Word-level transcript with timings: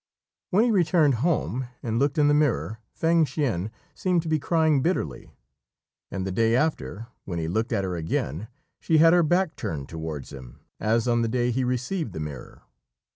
When 0.49 0.63
he 0.63 0.71
returned 0.71 1.13
home 1.21 1.67
and 1.83 1.99
looked 1.99 2.17
in 2.17 2.27
the 2.27 2.33
mirror, 2.33 2.79
Fêng 2.99 3.27
hsien 3.27 3.69
seemed 3.93 4.23
to 4.23 4.27
be 4.27 4.39
crying 4.39 4.81
bitterly; 4.81 5.29
and 6.09 6.25
the 6.25 6.31
day 6.31 6.55
after, 6.55 7.05
when 7.25 7.37
he 7.37 7.47
looked 7.47 7.71
at 7.71 7.83
her 7.83 7.95
again, 7.95 8.47
she 8.79 8.97
had 8.97 9.13
her 9.13 9.21
back 9.21 9.55
turned 9.55 9.89
towards 9.89 10.33
him 10.33 10.61
as 10.79 11.07
on 11.07 11.21
the 11.21 11.27
day 11.27 11.51
he 11.51 11.63
received 11.63 12.13
the 12.13 12.19
mirror. 12.19 12.63